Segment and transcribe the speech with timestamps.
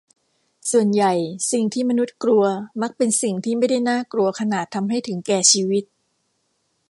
[0.71, 1.13] ส่วนใหญ่
[1.51, 2.43] สิ่งที่มนุษย์กลัว
[2.81, 5.83] มักเป็นสิ่งที่ไม่ได้น่ากลัวขนาดทำให้ถึงแก่ชีวิต